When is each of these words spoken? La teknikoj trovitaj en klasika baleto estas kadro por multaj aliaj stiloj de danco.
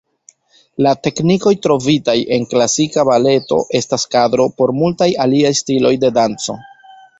La 0.85 0.93
teknikoj 1.07 1.53
trovitaj 1.65 2.15
en 2.37 2.47
klasika 2.55 3.05
baleto 3.11 3.61
estas 3.83 4.09
kadro 4.17 4.49
por 4.61 4.75
multaj 4.81 5.11
aliaj 5.29 5.55
stiloj 5.63 5.95
de 6.07 6.15
danco. 6.21 6.61